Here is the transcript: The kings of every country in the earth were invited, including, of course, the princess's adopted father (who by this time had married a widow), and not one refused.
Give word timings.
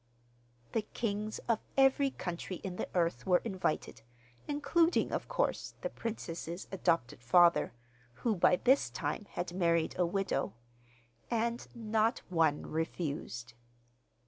The 0.71 0.81
kings 0.81 1.37
of 1.47 1.59
every 1.77 2.09
country 2.09 2.55
in 2.63 2.77
the 2.77 2.89
earth 2.95 3.27
were 3.27 3.43
invited, 3.45 4.01
including, 4.47 5.11
of 5.11 5.27
course, 5.27 5.75
the 5.81 5.91
princess's 5.91 6.67
adopted 6.71 7.21
father 7.21 7.73
(who 8.25 8.35
by 8.35 8.55
this 8.55 8.89
time 8.89 9.27
had 9.33 9.53
married 9.53 9.93
a 9.99 10.05
widow), 10.07 10.55
and 11.29 11.67
not 11.75 12.23
one 12.29 12.65
refused. 12.65 13.53